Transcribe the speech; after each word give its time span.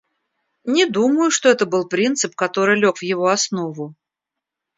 Не 0.63 0.85
думаю, 0.89 1.29
что 1.29 1.47
это 1.47 1.67
был 1.67 1.87
принцип, 1.87 2.33
который 2.35 2.75
лег 2.81 2.97
в 2.97 3.03
его 3.03 3.27
основу. 3.27 3.93